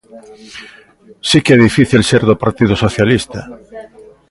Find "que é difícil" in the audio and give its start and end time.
1.45-2.01